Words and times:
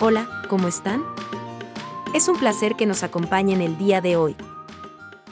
Hola, 0.00 0.42
¿cómo 0.48 0.68
están? 0.68 1.04
Es 2.14 2.28
un 2.28 2.38
placer 2.38 2.76
que 2.76 2.86
nos 2.86 3.02
acompañen 3.02 3.60
el 3.60 3.76
día 3.78 4.00
de 4.00 4.14
hoy. 4.14 4.36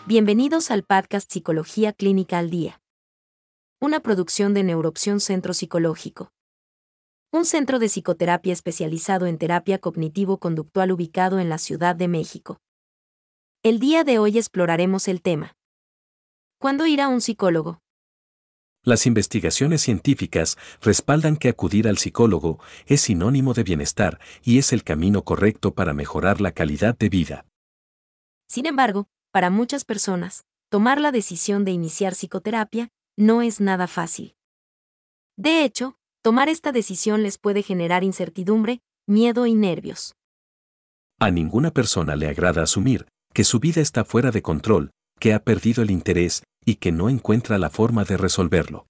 Bienvenidos 0.07 0.73
al 0.73 0.83
podcast 0.83 1.31
Psicología 1.31 1.93
Clínica 1.93 2.39
al 2.39 2.51
Día. 2.51 2.81
Una 3.81 4.01
producción 4.01 4.55
de 4.55 4.65
Neuroopción 4.65 5.21
Centro 5.21 5.55
Psicológico. 5.55 6.33
Un 7.31 7.45
centro 7.45 7.79
de 7.79 7.89
psicoterapia 7.89 8.53
especializado 8.53 9.27
en 9.27 9.39
terapia 9.39 9.79
cognitivo-conductual 9.79 10.91
ubicado 10.91 11.39
en 11.39 11.49
la 11.49 11.59
Ciudad 11.59 11.95
de 11.95 12.09
México. 12.09 12.59
El 13.63 13.79
día 13.79 14.03
de 14.03 14.19
hoy 14.19 14.37
exploraremos 14.37 15.07
el 15.07 15.23
tema. 15.23 15.53
¿Cuándo 16.59 16.89
ir 16.89 17.01
a 17.01 17.07
un 17.07 17.21
psicólogo? 17.21 17.79
Las 18.87 19.05
investigaciones 19.05 19.83
científicas 19.83 20.57
respaldan 20.81 21.37
que 21.37 21.49
acudir 21.49 21.89
al 21.89 21.99
psicólogo 21.99 22.61
es 22.87 23.01
sinónimo 23.01 23.53
de 23.53 23.65
bienestar 23.65 24.21
y 24.45 24.59
es 24.59 24.73
el 24.73 24.85
camino 24.85 25.25
correcto 25.25 25.75
para 25.75 25.93
mejorar 25.93 26.41
la 26.41 26.53
calidad 26.53 26.97
de 26.97 27.09
vida. 27.09 27.47
Sin 28.47 28.65
embargo, 28.65 29.09
para 29.33 29.51
muchas 29.51 29.85
personas, 29.85 30.45
tomar 30.69 31.01
la 31.01 31.11
decisión 31.11 31.65
de 31.65 31.73
iniciar 31.73 32.13
psicoterapia 32.13 32.91
no 33.17 33.43
es 33.43 33.61
nada 33.61 33.89
fácil. 33.89 34.37
De 35.37 35.65
hecho, 35.65 35.97
tomar 36.23 36.49
esta 36.49 36.71
decisión 36.71 37.25
les 37.25 37.39
puede 37.39 37.65
generar 37.65 38.05
incertidumbre, 38.05 38.83
miedo 39.05 39.47
y 39.47 39.57
nervios. 39.57 40.15
A 41.19 41.33
ninguna 41.33 41.73
persona 41.73 42.15
le 42.15 42.29
agrada 42.29 42.63
asumir 42.63 43.09
que 43.35 43.43
su 43.43 43.59
vida 43.59 43.81
está 43.81 44.05
fuera 44.05 44.31
de 44.31 44.43
control, 44.43 44.93
que 45.19 45.35
ha 45.35 45.43
perdido 45.43 45.83
el 45.83 45.91
interés 45.91 46.45
y 46.67 46.77
que 46.77 46.93
no 46.93 47.09
encuentra 47.09 47.57
la 47.57 47.71
forma 47.71 48.05
de 48.05 48.19
resolverlo. 48.19 48.89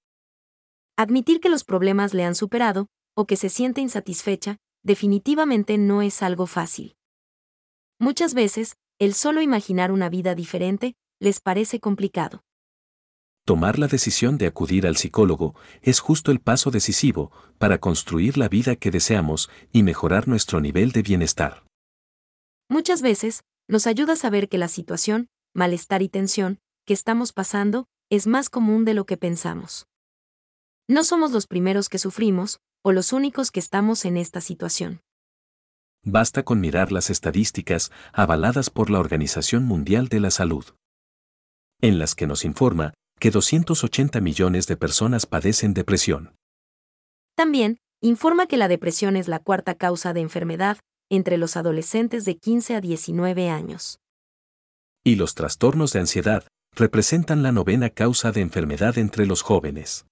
Admitir 0.96 1.40
que 1.40 1.50
los 1.50 1.62
problemas 1.62 2.14
le 2.14 2.24
han 2.24 2.34
superado, 2.34 2.88
o 3.14 3.26
que 3.26 3.36
se 3.36 3.50
siente 3.50 3.82
insatisfecha, 3.82 4.56
definitivamente 4.82 5.76
no 5.76 6.00
es 6.00 6.22
algo 6.22 6.46
fácil. 6.46 6.96
Muchas 8.00 8.34
veces, 8.34 8.76
el 8.98 9.12
solo 9.14 9.42
imaginar 9.42 9.92
una 9.92 10.08
vida 10.08 10.34
diferente, 10.34 10.94
les 11.20 11.40
parece 11.40 11.78
complicado. 11.78 12.42
Tomar 13.44 13.78
la 13.78 13.88
decisión 13.88 14.38
de 14.38 14.46
acudir 14.46 14.86
al 14.86 14.96
psicólogo 14.96 15.54
es 15.82 16.00
justo 16.00 16.32
el 16.32 16.40
paso 16.40 16.70
decisivo 16.70 17.30
para 17.58 17.78
construir 17.78 18.38
la 18.38 18.48
vida 18.48 18.74
que 18.74 18.90
deseamos 18.90 19.50
y 19.70 19.82
mejorar 19.82 20.28
nuestro 20.28 20.60
nivel 20.60 20.92
de 20.92 21.02
bienestar. 21.02 21.64
Muchas 22.68 23.02
veces, 23.02 23.44
nos 23.68 23.86
ayuda 23.86 24.14
a 24.14 24.16
saber 24.16 24.48
que 24.48 24.58
la 24.58 24.68
situación, 24.68 25.28
malestar 25.54 26.02
y 26.02 26.08
tensión, 26.08 26.58
que 26.86 26.94
estamos 26.94 27.32
pasando 27.32 27.88
es 28.10 28.28
más 28.28 28.48
común 28.48 28.84
de 28.84 28.94
lo 28.94 29.04
que 29.04 29.16
pensamos. 29.16 29.88
No 30.88 31.02
somos 31.02 31.32
los 31.32 31.48
primeros 31.48 31.88
que 31.88 31.98
sufrimos, 31.98 32.60
o 32.84 32.92
los 32.92 33.12
únicos 33.12 33.50
que 33.50 33.58
estamos 33.58 34.04
en 34.04 34.16
esta 34.16 34.40
situación. 34.40 35.00
Basta 36.04 36.44
con 36.44 36.60
mirar 36.60 36.92
las 36.92 37.10
estadísticas 37.10 37.90
avaladas 38.12 38.70
por 38.70 38.90
la 38.90 39.00
Organización 39.00 39.64
Mundial 39.64 40.06
de 40.06 40.20
la 40.20 40.30
Salud, 40.30 40.64
en 41.80 41.98
las 41.98 42.14
que 42.14 42.28
nos 42.28 42.44
informa 42.44 42.94
que 43.18 43.32
280 43.32 44.20
millones 44.20 44.68
de 44.68 44.76
personas 44.76 45.26
padecen 45.26 45.74
depresión. 45.74 46.36
También, 47.34 47.78
informa 48.00 48.46
que 48.46 48.56
la 48.56 48.68
depresión 48.68 49.16
es 49.16 49.26
la 49.26 49.40
cuarta 49.40 49.74
causa 49.74 50.12
de 50.12 50.20
enfermedad 50.20 50.78
entre 51.10 51.36
los 51.36 51.56
adolescentes 51.56 52.24
de 52.24 52.36
15 52.36 52.76
a 52.76 52.80
19 52.80 53.50
años. 53.50 53.98
Y 55.04 55.16
los 55.16 55.34
trastornos 55.34 55.92
de 55.92 56.00
ansiedad 56.00 56.46
representan 56.76 57.42
la 57.42 57.52
novena 57.52 57.88
causa 57.88 58.32
de 58.32 58.42
enfermedad 58.42 58.98
entre 58.98 59.24
los 59.24 59.40
jóvenes. 59.40 60.06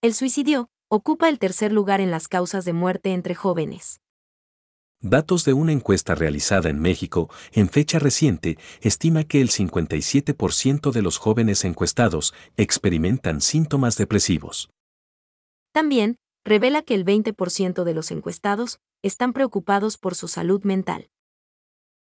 El 0.00 0.14
suicidio 0.14 0.68
ocupa 0.88 1.28
el 1.28 1.40
tercer 1.40 1.72
lugar 1.72 2.00
en 2.00 2.12
las 2.12 2.28
causas 2.28 2.64
de 2.64 2.72
muerte 2.72 3.12
entre 3.12 3.34
jóvenes. 3.34 4.00
Datos 5.00 5.44
de 5.44 5.52
una 5.52 5.72
encuesta 5.72 6.14
realizada 6.14 6.70
en 6.70 6.80
México 6.80 7.28
en 7.52 7.68
fecha 7.68 7.98
reciente 7.98 8.58
estima 8.80 9.24
que 9.24 9.40
el 9.40 9.50
57% 9.50 10.92
de 10.92 11.02
los 11.02 11.18
jóvenes 11.18 11.64
encuestados 11.64 12.32
experimentan 12.56 13.40
síntomas 13.40 13.96
depresivos. 13.96 14.70
También, 15.72 16.16
revela 16.44 16.82
que 16.82 16.94
el 16.94 17.04
20% 17.04 17.82
de 17.82 17.92
los 17.92 18.10
encuestados 18.10 18.78
están 19.02 19.32
preocupados 19.32 19.98
por 19.98 20.14
su 20.14 20.28
salud 20.28 20.62
mental. 20.62 21.10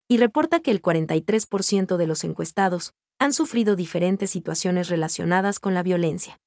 Y 0.10 0.18
reporta 0.18 0.60
que 0.60 0.70
el 0.70 0.82
43% 0.82 1.98
de 1.98 2.08
los 2.08 2.24
encuestados 2.24 2.94
han 3.24 3.32
sufrido 3.32 3.78
diferentes 3.78 4.32
situaciones 4.32 4.90
relacionadas 4.90 5.62
con 5.62 5.74
la 5.74 5.82
violencia. 5.82 6.42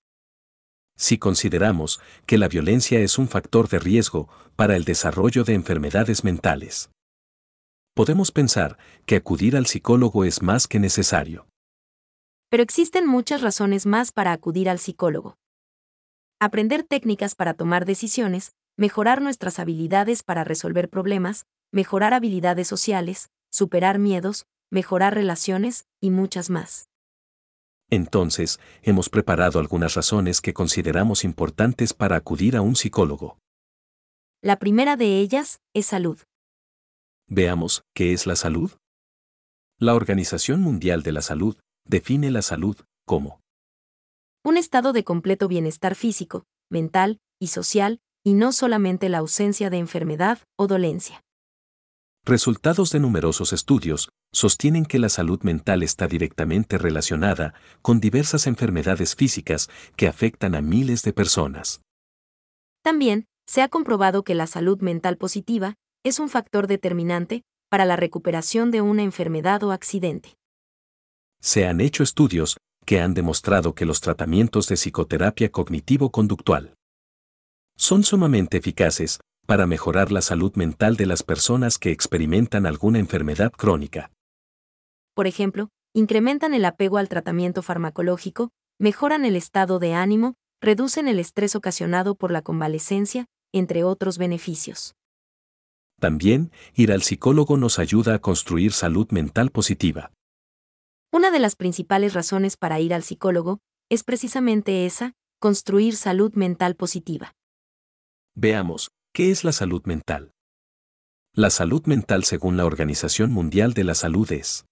Si 0.94 1.16
consideramos 1.16 2.02
que 2.26 2.36
la 2.36 2.48
violencia 2.48 3.00
es 3.00 3.16
un 3.16 3.28
factor 3.28 3.70
de 3.70 3.78
riesgo 3.78 4.28
para 4.56 4.76
el 4.76 4.84
desarrollo 4.84 5.42
de 5.44 5.54
enfermedades 5.54 6.22
mentales, 6.22 6.90
podemos 7.94 8.30
pensar 8.30 8.76
que 9.06 9.16
acudir 9.16 9.56
al 9.56 9.64
psicólogo 9.64 10.24
es 10.24 10.42
más 10.42 10.68
que 10.68 10.78
necesario. 10.78 11.46
Pero 12.50 12.62
existen 12.62 13.06
muchas 13.06 13.40
razones 13.40 13.86
más 13.86 14.12
para 14.12 14.32
acudir 14.32 14.68
al 14.68 14.78
psicólogo. 14.78 15.38
Aprender 16.38 16.82
técnicas 16.82 17.34
para 17.34 17.54
tomar 17.54 17.86
decisiones, 17.86 18.52
mejorar 18.76 19.22
nuestras 19.22 19.58
habilidades 19.58 20.22
para 20.22 20.44
resolver 20.44 20.90
problemas, 20.90 21.46
mejorar 21.72 22.12
habilidades 22.12 22.68
sociales, 22.68 23.30
superar 23.50 23.98
miedos, 23.98 24.44
mejorar 24.76 25.14
relaciones 25.14 25.86
y 26.02 26.10
muchas 26.10 26.50
más. 26.50 26.90
Entonces, 27.88 28.60
hemos 28.82 29.08
preparado 29.08 29.58
algunas 29.58 29.94
razones 29.94 30.42
que 30.42 30.52
consideramos 30.52 31.24
importantes 31.24 31.94
para 31.94 32.16
acudir 32.16 32.54
a 32.56 32.60
un 32.60 32.76
psicólogo. 32.76 33.38
La 34.42 34.58
primera 34.58 34.96
de 34.96 35.18
ellas 35.18 35.60
es 35.72 35.86
salud. 35.86 36.18
Veamos, 37.26 37.84
¿qué 37.94 38.12
es 38.12 38.26
la 38.26 38.36
salud? 38.36 38.70
La 39.78 39.94
Organización 39.94 40.60
Mundial 40.60 41.02
de 41.02 41.12
la 41.12 41.22
Salud 41.22 41.56
define 41.86 42.30
la 42.30 42.42
salud 42.42 42.76
como 43.06 43.40
un 44.44 44.58
estado 44.58 44.92
de 44.92 45.02
completo 45.02 45.48
bienestar 45.48 45.94
físico, 45.94 46.44
mental 46.70 47.18
y 47.40 47.46
social, 47.46 48.00
y 48.22 48.34
no 48.34 48.52
solamente 48.52 49.08
la 49.08 49.18
ausencia 49.18 49.70
de 49.70 49.78
enfermedad 49.78 50.38
o 50.58 50.66
dolencia. 50.66 51.25
Resultados 52.28 52.90
de 52.90 52.98
numerosos 52.98 53.52
estudios 53.52 54.08
sostienen 54.32 54.84
que 54.84 54.98
la 54.98 55.08
salud 55.08 55.40
mental 55.42 55.84
está 55.84 56.08
directamente 56.08 56.76
relacionada 56.76 57.54
con 57.82 58.00
diversas 58.00 58.48
enfermedades 58.48 59.14
físicas 59.14 59.70
que 59.94 60.08
afectan 60.08 60.56
a 60.56 60.60
miles 60.60 61.04
de 61.04 61.12
personas. 61.12 61.82
También, 62.82 63.26
se 63.46 63.62
ha 63.62 63.68
comprobado 63.68 64.24
que 64.24 64.34
la 64.34 64.48
salud 64.48 64.80
mental 64.80 65.18
positiva 65.18 65.76
es 66.04 66.18
un 66.18 66.28
factor 66.28 66.66
determinante 66.66 67.44
para 67.70 67.84
la 67.84 67.94
recuperación 67.94 68.72
de 68.72 68.80
una 68.80 69.04
enfermedad 69.04 69.62
o 69.62 69.70
accidente. 69.70 70.34
Se 71.40 71.68
han 71.68 71.80
hecho 71.80 72.02
estudios 72.02 72.56
que 72.84 73.00
han 73.00 73.14
demostrado 73.14 73.76
que 73.76 73.86
los 73.86 74.00
tratamientos 74.00 74.66
de 74.66 74.74
psicoterapia 74.74 75.52
cognitivo-conductual 75.52 76.74
son 77.76 78.02
sumamente 78.02 78.56
eficaces 78.56 79.20
para 79.46 79.66
mejorar 79.66 80.12
la 80.12 80.20
salud 80.20 80.54
mental 80.56 80.96
de 80.96 81.06
las 81.06 81.22
personas 81.22 81.78
que 81.78 81.90
experimentan 81.90 82.66
alguna 82.66 82.98
enfermedad 82.98 83.52
crónica. 83.52 84.10
Por 85.14 85.26
ejemplo, 85.26 85.70
incrementan 85.94 86.52
el 86.52 86.64
apego 86.64 86.98
al 86.98 87.08
tratamiento 87.08 87.62
farmacológico, 87.62 88.50
mejoran 88.78 89.24
el 89.24 89.36
estado 89.36 89.78
de 89.78 89.94
ánimo, 89.94 90.34
reducen 90.60 91.08
el 91.08 91.18
estrés 91.18 91.56
ocasionado 91.56 92.14
por 92.16 92.30
la 92.30 92.42
convalecencia, 92.42 93.26
entre 93.52 93.84
otros 93.84 94.18
beneficios. 94.18 94.94
También, 95.98 96.52
ir 96.74 96.92
al 96.92 97.02
psicólogo 97.02 97.56
nos 97.56 97.78
ayuda 97.78 98.14
a 98.14 98.18
construir 98.18 98.72
salud 98.72 99.10
mental 99.10 99.50
positiva. 99.50 100.12
Una 101.10 101.30
de 101.30 101.38
las 101.38 101.56
principales 101.56 102.12
razones 102.12 102.58
para 102.58 102.80
ir 102.80 102.92
al 102.92 103.02
psicólogo 103.02 103.60
es 103.88 104.04
precisamente 104.04 104.84
esa, 104.84 105.14
construir 105.38 105.96
salud 105.96 106.34
mental 106.34 106.74
positiva. 106.74 107.32
Veamos, 108.34 108.90
¿Qué 109.16 109.30
es 109.30 109.44
la 109.44 109.52
salud 109.52 109.82
mental? 109.86 110.34
La 111.32 111.48
salud 111.48 111.86
mental 111.86 112.24
según 112.24 112.58
la 112.58 112.66
Organización 112.66 113.32
Mundial 113.32 113.72
de 113.72 113.82
la 113.82 113.94
Salud 113.94 114.30
es 114.30 114.66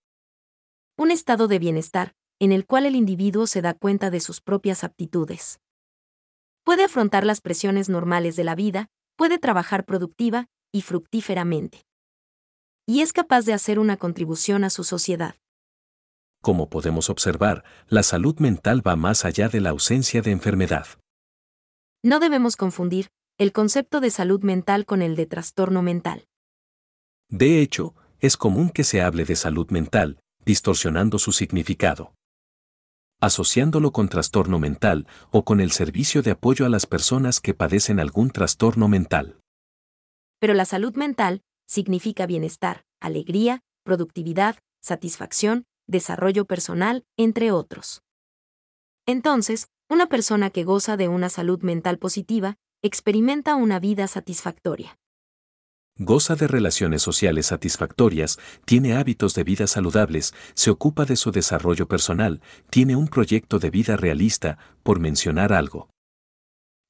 un 0.99 1.11
estado 1.11 1.49
de 1.49 1.59
bienestar, 1.59 2.13
en 2.39 2.53
el 2.53 2.67
cual 2.67 2.85
el 2.85 2.95
individuo 2.95 3.47
se 3.47 3.63
da 3.63 3.73
cuenta 3.73 4.11
de 4.11 4.21
sus 4.21 4.43
propias 4.43 4.85
aptitudes. 4.85 5.61
Puede 6.63 6.85
afrontar 6.85 7.25
las 7.25 7.41
presiones 7.41 7.89
normales 7.89 8.37
de 8.37 8.45
la 8.45 8.55
vida, 8.55 8.89
puede 9.17 9.39
trabajar 9.39 9.87
productiva 9.87 10.45
y 10.75 10.83
fructíferamente. 10.83 11.87
Y 12.87 13.01
es 13.01 13.15
capaz 13.15 13.47
de 13.47 13.55
hacer 13.55 13.79
una 13.79 13.97
contribución 13.97 14.63
a 14.65 14.69
su 14.69 14.85
sociedad. 14.85 15.37
Como 16.43 16.69
podemos 16.69 17.09
observar, 17.09 17.65
la 17.89 18.03
salud 18.03 18.39
mental 18.41 18.87
va 18.87 18.95
más 18.95 19.25
allá 19.25 19.49
de 19.49 19.63
la 19.63 19.71
ausencia 19.71 20.21
de 20.21 20.33
enfermedad. 20.33 20.87
No 22.03 22.21
debemos 22.21 22.57
confundir 22.57 23.09
el 23.37 23.53
concepto 23.53 24.01
de 24.01 24.11
salud 24.11 24.43
mental 24.45 24.87
con 24.87 25.03
el 25.03 25.17
de 25.17 25.27
trastorno 25.27 25.83
mental. 25.83 26.29
De 27.29 27.61
hecho, 27.61 27.95
es 28.21 28.37
común 28.37 28.71
que 28.71 28.85
se 28.85 29.03
hable 29.03 29.25
de 29.25 29.35
salud 29.35 29.69
mental, 29.71 30.21
distorsionando 30.45 31.19
su 31.19 31.33
significado. 31.33 32.15
Asociándolo 33.21 33.91
con 33.91 34.09
trastorno 34.09 34.61
mental 34.61 35.09
o 35.33 35.45
con 35.45 35.61
el 35.61 35.73
servicio 35.73 36.23
de 36.23 36.31
apoyo 36.31 36.65
a 36.65 36.69
las 36.69 36.87
personas 36.87 37.41
que 37.41 37.55
padecen 37.55 37.99
algún 37.99 38.31
trastorno 38.31 38.87
mental. 38.87 39.41
Pero 40.39 40.55
la 40.55 40.65
salud 40.65 40.95
mental 40.95 41.43
significa 41.67 42.27
bienestar, 42.27 42.85
alegría, 43.01 43.63
productividad, 43.83 44.59
satisfacción, 44.81 45.65
desarrollo 45.89 46.45
personal, 46.45 47.05
entre 47.17 47.51
otros. 47.51 48.03
Entonces, 49.07 49.67
una 49.89 50.07
persona 50.07 50.51
que 50.51 50.63
goza 50.63 50.97
de 50.97 51.09
una 51.09 51.29
salud 51.29 51.63
mental 51.63 51.99
positiva 51.99 52.59
experimenta 52.85 53.55
una 53.55 53.81
vida 53.81 54.07
satisfactoria. 54.07 54.99
Goza 55.97 56.37
de 56.37 56.47
relaciones 56.47 57.01
sociales 57.01 57.47
satisfactorias, 57.47 58.39
tiene 58.67 58.93
hábitos 58.93 59.35
de 59.35 59.43
vida 59.43 59.67
saludables, 59.67 60.35
se 60.53 60.69
ocupa 60.71 61.07
de 61.07 61.17
su 61.17 61.31
desarrollo 61.31 61.89
personal, 61.89 62.43
tiene 62.69 62.95
un 62.95 63.09
proyecto 63.09 63.59
de 63.59 63.71
vida 63.71 63.97
realista, 63.97 64.59
por 64.83 65.01
mencionar 65.01 65.55
algo. 65.55 65.89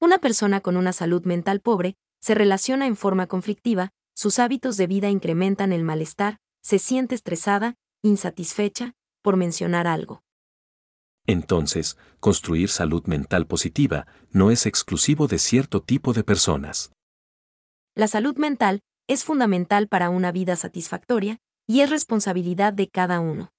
Una 0.01 0.17
persona 0.17 0.59
con 0.59 0.75
una 0.75 0.91
salud 0.91 1.23
mental 1.23 1.61
pobre 1.61 1.95
se 2.19 2.35
relaciona 2.35 2.87
en 2.87 2.97
forma 2.97 3.27
conflictiva, 3.27 3.91
sus 4.13 4.37
hábitos 4.39 4.75
de 4.75 4.87
vida 4.87 5.09
incrementan 5.09 5.71
el 5.71 5.85
malestar, 5.85 6.39
se 6.61 6.77
siente 6.77 7.15
estresada, 7.15 7.75
insatisfecha, 8.03 8.95
por 9.21 9.37
mencionar 9.37 9.87
algo. 9.87 10.24
Entonces, 11.27 11.97
construir 12.19 12.69
salud 12.69 13.05
mental 13.05 13.47
positiva 13.47 14.07
no 14.31 14.51
es 14.51 14.65
exclusivo 14.65 15.27
de 15.27 15.39
cierto 15.39 15.81
tipo 15.81 16.13
de 16.13 16.23
personas. 16.23 16.91
La 17.95 18.07
salud 18.07 18.35
mental 18.37 18.81
es 19.07 19.23
fundamental 19.23 19.87
para 19.87 20.09
una 20.09 20.31
vida 20.31 20.55
satisfactoria 20.55 21.39
y 21.67 21.81
es 21.81 21.89
responsabilidad 21.89 22.73
de 22.73 22.89
cada 22.89 23.19
uno. 23.19 23.49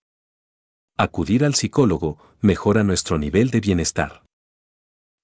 Acudir 0.96 1.44
al 1.44 1.54
psicólogo 1.54 2.18
mejora 2.40 2.82
nuestro 2.82 3.18
nivel 3.18 3.50
de 3.50 3.60
bienestar. 3.60 4.24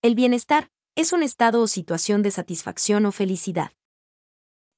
El 0.02 0.14
bienestar 0.14 0.68
es 0.96 1.12
un 1.12 1.22
estado 1.22 1.62
o 1.62 1.66
situación 1.66 2.22
de 2.22 2.30
satisfacción 2.30 3.06
o 3.06 3.12
felicidad. 3.12 3.72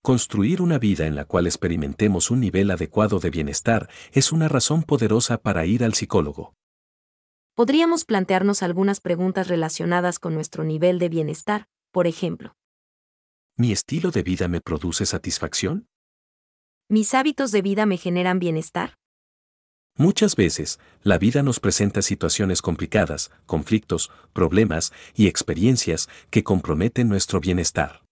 Construir 0.02 0.60
una 0.60 0.78
vida 0.78 1.06
en 1.06 1.14
la 1.14 1.24
cual 1.24 1.46
experimentemos 1.46 2.30
un 2.30 2.40
nivel 2.40 2.70
adecuado 2.70 3.20
de 3.20 3.30
bienestar 3.30 3.88
es 4.12 4.32
una 4.32 4.48
razón 4.48 4.82
poderosa 4.82 5.38
para 5.38 5.64
ir 5.64 5.82
al 5.82 5.94
psicólogo. 5.94 6.54
Podríamos 7.56 8.04
plantearnos 8.04 8.64
algunas 8.64 9.00
preguntas 9.00 9.46
relacionadas 9.46 10.18
con 10.18 10.34
nuestro 10.34 10.64
nivel 10.64 10.98
de 10.98 11.08
bienestar, 11.08 11.68
por 11.92 12.08
ejemplo. 12.08 12.56
¿Mi 13.56 13.70
estilo 13.70 14.10
de 14.10 14.24
vida 14.24 14.48
me 14.48 14.60
produce 14.60 15.06
satisfacción? 15.06 15.86
¿Mis 16.88 17.14
hábitos 17.14 17.52
de 17.52 17.62
vida 17.62 17.86
me 17.86 17.96
generan 17.96 18.40
bienestar? 18.40 18.96
Muchas 19.96 20.34
veces, 20.34 20.80
la 21.04 21.16
vida 21.16 21.44
nos 21.44 21.60
presenta 21.60 22.02
situaciones 22.02 22.60
complicadas, 22.60 23.30
conflictos, 23.46 24.10
problemas 24.32 24.92
y 25.14 25.28
experiencias 25.28 26.08
que 26.30 26.42
comprometen 26.42 27.08
nuestro 27.08 27.38
bienestar. 27.38 28.02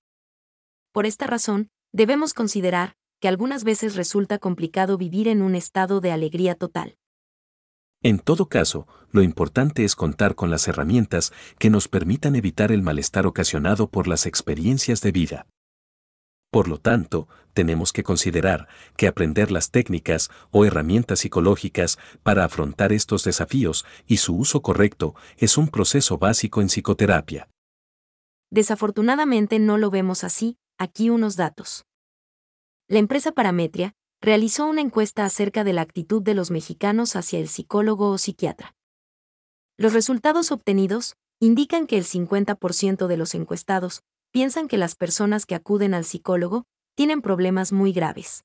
Por 0.93 1.05
esta 1.05 1.27
razón, 1.27 1.69
debemos 1.93 2.33
considerar 2.33 2.95
que 3.21 3.27
algunas 3.27 3.65
veces 3.65 3.97
resulta 3.97 4.39
complicado 4.39 4.97
vivir 4.99 5.27
en 5.27 5.43
un 5.43 5.57
estado 5.57 6.01
de 6.01 6.13
alegría 6.13 6.55
total. 6.55 6.97
En 8.05 8.19
todo 8.19 8.49
caso, 8.49 8.89
lo 9.13 9.23
importante 9.23 9.85
es 9.85 9.95
contar 9.95 10.35
con 10.35 10.51
las 10.51 10.67
herramientas 10.67 11.33
que 11.59 11.71
nos 11.71 11.87
permitan 11.87 12.35
evitar 12.35 12.73
el 12.73 12.83
malestar 12.83 13.27
ocasionado 13.29 13.89
por 13.89 14.09
las 14.09 14.27
experiencias 14.27 15.03
de 15.03 15.13
vida. 15.13 15.47
Por 16.51 16.69
lo 16.69 16.79
tanto, 16.79 17.29
tenemos 17.55 17.93
que 17.93 18.03
considerar 18.03 18.67
que 18.97 19.07
aprender 19.07 19.53
las 19.53 19.71
técnicas 19.71 20.31
o 20.51 20.65
herramientas 20.65 21.21
psicológicas 21.21 21.99
para 22.23 22.45
afrontar 22.45 22.93
estos 22.93 23.23
desafíos 23.23 23.87
y 24.07 24.17
su 24.17 24.37
uso 24.37 24.63
correcto 24.63 25.15
es 25.37 25.57
un 25.57 25.69
proceso 25.69 26.19
básico 26.19 26.61
en 26.61 26.69
psicoterapia. 26.69 27.49
Desafortunadamente 28.51 29.61
no 29.61 29.79
lo 29.79 29.91
vemos 29.91 30.25
así, 30.25 30.57
aquí 30.77 31.09
unos 31.09 31.37
datos. 31.37 31.85
La 32.89 32.99
empresa 32.99 33.33
Parametria 33.33 33.95
realizó 34.23 34.67
una 34.67 34.81
encuesta 34.81 35.25
acerca 35.25 35.65
de 35.65 35.73
la 35.73 35.83
actitud 35.83 36.23
de 36.23 36.35
los 36.35 36.53
mexicanos 36.53 37.17
hacia 37.17 37.41
el 37.41 37.49
psicólogo 37.49 38.11
o 38.11 38.19
psiquiatra. 38.19 38.77
Los 39.77 39.93
resultados 39.93 40.53
obtenidos 40.53 41.17
indican 41.41 41.89
que 41.89 41.99
el 41.99 42.05
50% 42.05 43.09
de 43.09 43.17
los 43.17 43.35
encuestados 43.35 44.03
piensan 44.31 44.69
que 44.69 44.79
las 44.79 44.95
personas 44.95 45.45
que 45.45 45.57
acuden 45.57 45.93
al 45.93 46.05
psicólogo 46.05 46.67
tienen 46.95 47.21
problemas 47.21 47.73
muy 47.73 47.93
graves. 47.93 48.45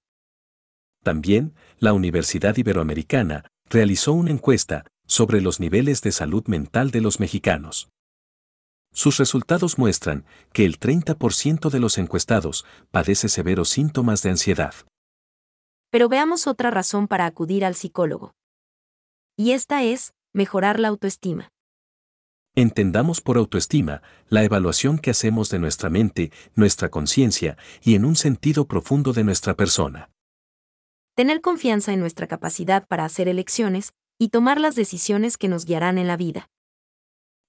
También, 1.04 1.54
la 1.78 1.94
Universidad 1.94 2.58
Iberoamericana 2.58 3.46
realizó 3.70 4.14
una 4.14 4.32
encuesta 4.32 4.84
sobre 5.06 5.42
los 5.42 5.60
niveles 5.60 6.02
de 6.02 6.12
salud 6.12 6.44
mental 6.48 6.90
de 6.90 7.02
los 7.02 7.20
mexicanos. 7.20 7.90
Sus 8.92 9.18
resultados 9.18 9.78
muestran 9.78 10.26
que 10.54 10.66
el 10.66 10.80
30% 10.80 11.70
de 11.70 11.80
los 11.80 12.00
encuestados 12.00 12.66
padece 12.90 13.30
severos 13.30 13.70
síntomas 13.70 14.24
de 14.24 14.32
ansiedad. 14.32 14.74
Pero 15.90 16.10
veamos 16.10 16.48
otra 16.48 16.72
razón 16.72 17.08
para 17.08 17.26
acudir 17.26 17.64
al 17.64 17.76
psicólogo. 17.76 18.34
Y 19.38 19.52
esta 19.52 19.84
es, 19.84 20.14
mejorar 20.34 20.80
la 20.80 20.90
autoestima. 20.90 21.52
Entendamos 22.56 23.22
por 23.22 23.38
autoestima 23.38 24.02
la 24.30 24.44
evaluación 24.44 24.98
que 24.98 25.12
hacemos 25.12 25.50
de 25.52 25.60
nuestra 25.60 25.92
mente, 25.92 26.32
nuestra 26.56 26.90
conciencia 26.90 27.56
y 27.84 27.94
en 27.94 28.04
un 28.04 28.16
sentido 28.16 28.68
profundo 28.68 29.14
de 29.14 29.24
nuestra 29.24 29.54
persona. 29.54 30.10
Tener 31.16 31.42
confianza 31.42 31.94
en 31.94 32.00
nuestra 32.00 32.26
capacidad 32.28 32.88
para 32.88 33.06
hacer 33.06 33.28
elecciones 33.28 33.94
y 34.18 34.30
tomar 34.30 34.60
las 34.60 34.76
decisiones 34.76 35.38
que 35.38 35.48
nos 35.48 35.66
guiarán 35.66 36.00
en 36.00 36.08
la 36.08 36.18
vida. 36.18 36.50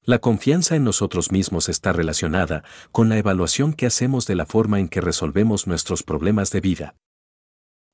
La 0.02 0.18
confianza 0.18 0.76
en 0.76 0.84
nosotros 0.84 1.32
mismos 1.32 1.70
está 1.70 1.92
relacionada 1.92 2.62
con 2.92 3.08
la 3.08 3.16
evaluación 3.16 3.72
que 3.72 3.86
hacemos 3.86 4.26
de 4.26 4.34
la 4.34 4.46
forma 4.46 4.78
en 4.78 4.88
que 4.88 5.00
resolvemos 5.00 5.66
nuestros 5.66 6.02
problemas 6.02 6.50
de 6.50 6.60
vida 6.60 6.94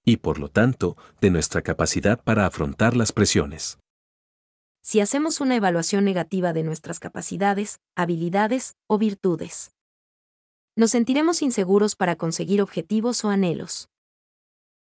y 0.05 0.19
por 0.19 0.39
lo 0.39 0.49
tanto, 0.49 0.97
de 1.21 1.31
nuestra 1.31 1.63
capacidad 1.63 2.23
para 2.23 2.47
afrontar 2.47 2.97
las 2.97 3.13
presiones. 3.13 3.79
Si 4.83 5.01
hacemos 5.01 5.41
una 5.41 5.57
evaluación 5.57 6.05
negativa 6.05 6.53
de 6.53 6.63
nuestras 6.63 7.01
capacidades, 7.01 7.79
habilidades 7.97 8.77
o 8.87 8.99
virtudes, 8.99 9.71
nos 10.77 10.91
sentiremos 10.91 11.41
inseguros 11.41 11.95
para 11.97 12.17
conseguir 12.17 12.61
objetivos 12.61 13.25
o 13.25 13.31
anhelos. 13.31 13.89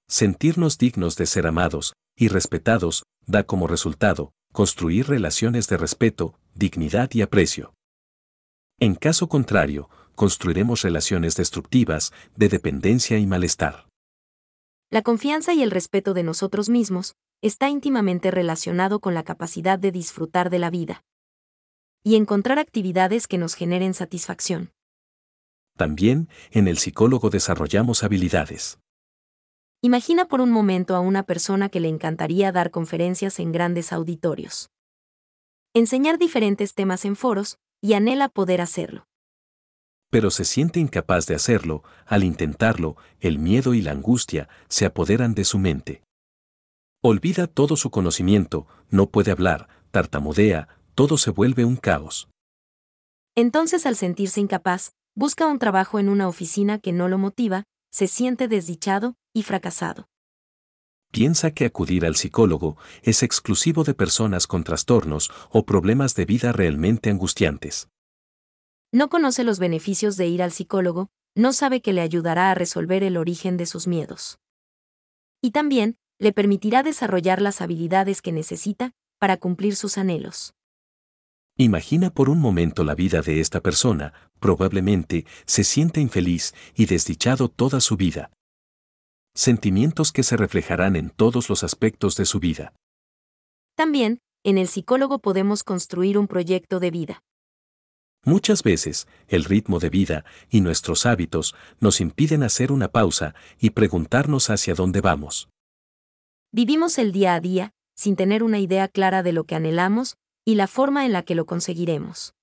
Sentirnos 0.08 0.78
dignos 0.78 1.16
de 1.16 1.26
ser 1.26 1.46
amados 1.46 1.94
y 2.16 2.28
respetados 2.28 3.04
da 3.26 3.42
como 3.42 3.66
resultado 3.66 4.32
construir 4.52 5.08
relaciones 5.08 5.68
de 5.68 5.76
respeto, 5.76 6.34
dignidad 6.54 7.10
y 7.12 7.22
aprecio. 7.22 7.74
En 8.78 8.94
caso 8.94 9.28
contrario, 9.28 9.88
construiremos 10.14 10.82
relaciones 10.82 11.36
destructivas, 11.36 12.12
de 12.36 12.48
dependencia 12.48 13.18
y 13.18 13.26
malestar. 13.26 13.89
La 14.92 15.02
confianza 15.02 15.54
y 15.54 15.62
el 15.62 15.70
respeto 15.70 16.14
de 16.14 16.24
nosotros 16.24 16.68
mismos 16.68 17.14
está 17.42 17.68
íntimamente 17.68 18.32
relacionado 18.32 18.98
con 18.98 19.14
la 19.14 19.22
capacidad 19.22 19.78
de 19.78 19.92
disfrutar 19.92 20.50
de 20.50 20.58
la 20.58 20.68
vida 20.68 21.04
y 22.02 22.16
encontrar 22.16 22.58
actividades 22.58 23.28
que 23.28 23.38
nos 23.38 23.54
generen 23.54 23.94
satisfacción. 23.94 24.72
También, 25.76 26.28
en 26.50 26.66
el 26.66 26.78
psicólogo 26.78 27.30
desarrollamos 27.30 28.02
habilidades. 28.02 28.80
Imagina 29.80 30.26
por 30.26 30.40
un 30.40 30.50
momento 30.50 30.96
a 30.96 31.00
una 31.00 31.22
persona 31.22 31.68
que 31.68 31.78
le 31.78 31.88
encantaría 31.88 32.50
dar 32.50 32.72
conferencias 32.72 33.38
en 33.38 33.52
grandes 33.52 33.92
auditorios. 33.92 34.70
Enseñar 35.72 36.18
diferentes 36.18 36.74
temas 36.74 37.04
en 37.04 37.14
foros, 37.14 37.58
y 37.80 37.92
anhela 37.92 38.28
poder 38.28 38.60
hacerlo 38.60 39.06
pero 40.10 40.30
se 40.30 40.44
siente 40.44 40.80
incapaz 40.80 41.26
de 41.26 41.36
hacerlo, 41.36 41.82
al 42.04 42.24
intentarlo, 42.24 42.96
el 43.20 43.38
miedo 43.38 43.74
y 43.74 43.80
la 43.80 43.92
angustia 43.92 44.48
se 44.68 44.84
apoderan 44.84 45.34
de 45.34 45.44
su 45.44 45.58
mente. 45.58 46.02
Olvida 47.00 47.46
todo 47.46 47.76
su 47.76 47.90
conocimiento, 47.90 48.66
no 48.90 49.08
puede 49.08 49.30
hablar, 49.30 49.68
tartamudea, 49.92 50.68
todo 50.94 51.16
se 51.16 51.30
vuelve 51.30 51.64
un 51.64 51.76
caos. 51.76 52.28
Entonces 53.36 53.86
al 53.86 53.96
sentirse 53.96 54.40
incapaz, 54.40 54.90
busca 55.14 55.46
un 55.46 55.58
trabajo 55.58 55.98
en 55.98 56.08
una 56.08 56.28
oficina 56.28 56.78
que 56.78 56.92
no 56.92 57.08
lo 57.08 57.16
motiva, 57.16 57.64
se 57.90 58.08
siente 58.08 58.48
desdichado 58.48 59.14
y 59.32 59.44
fracasado. 59.44 60.06
Piensa 61.12 61.52
que 61.52 61.64
acudir 61.64 62.04
al 62.04 62.16
psicólogo 62.16 62.76
es 63.02 63.22
exclusivo 63.22 63.82
de 63.82 63.94
personas 63.94 64.46
con 64.46 64.62
trastornos 64.62 65.30
o 65.50 65.64
problemas 65.64 66.14
de 66.14 66.24
vida 66.24 66.52
realmente 66.52 67.10
angustiantes 67.10 67.88
no 68.92 69.08
conoce 69.08 69.44
los 69.44 69.58
beneficios 69.58 70.16
de 70.16 70.26
ir 70.26 70.42
al 70.42 70.52
psicólogo, 70.52 71.10
no 71.34 71.52
sabe 71.52 71.80
que 71.80 71.92
le 71.92 72.00
ayudará 72.00 72.50
a 72.50 72.54
resolver 72.54 73.02
el 73.02 73.16
origen 73.16 73.56
de 73.56 73.66
sus 73.66 73.86
miedos. 73.86 74.38
Y 75.40 75.52
también, 75.52 75.96
le 76.18 76.32
permitirá 76.32 76.82
desarrollar 76.82 77.40
las 77.40 77.60
habilidades 77.60 78.20
que 78.20 78.32
necesita 78.32 78.92
para 79.18 79.36
cumplir 79.36 79.76
sus 79.76 79.96
anhelos. 79.96 80.54
Imagina 81.56 82.10
por 82.10 82.30
un 82.30 82.40
momento 82.40 82.84
la 82.84 82.94
vida 82.94 83.22
de 83.22 83.40
esta 83.40 83.60
persona, 83.60 84.12
probablemente 84.38 85.26
se 85.46 85.62
siente 85.64 86.00
infeliz 86.00 86.54
y 86.74 86.86
desdichado 86.86 87.48
toda 87.48 87.80
su 87.80 87.96
vida. 87.96 88.30
Sentimientos 89.34 90.12
que 90.12 90.22
se 90.22 90.36
reflejarán 90.36 90.96
en 90.96 91.10
todos 91.10 91.48
los 91.48 91.62
aspectos 91.62 92.16
de 92.16 92.24
su 92.24 92.40
vida. 92.40 92.72
También, 93.76 94.20
en 94.42 94.58
el 94.58 94.68
psicólogo 94.68 95.18
podemos 95.18 95.62
construir 95.62 96.18
un 96.18 96.26
proyecto 96.26 96.80
de 96.80 96.90
vida. 96.90 97.22
Muchas 98.24 98.62
veces, 98.62 99.08
el 99.28 99.44
ritmo 99.44 99.78
de 99.78 99.88
vida 99.88 100.24
y 100.50 100.60
nuestros 100.60 101.06
hábitos 101.06 101.54
nos 101.80 102.00
impiden 102.00 102.42
hacer 102.42 102.70
una 102.70 102.88
pausa 102.88 103.34
y 103.58 103.70
preguntarnos 103.70 104.50
hacia 104.50 104.74
dónde 104.74 105.00
vamos. 105.00 105.48
Vivimos 106.52 106.98
el 106.98 107.12
día 107.12 107.34
a 107.34 107.40
día, 107.40 107.72
sin 107.94 108.16
tener 108.16 108.42
una 108.42 108.58
idea 108.58 108.88
clara 108.88 109.22
de 109.22 109.32
lo 109.32 109.44
que 109.44 109.54
anhelamos 109.54 110.16
y 110.44 110.56
la 110.56 110.66
forma 110.66 111.06
en 111.06 111.12
la 111.12 111.22
que 111.22 111.34
lo 111.34 111.46
conseguiremos. 111.46 112.34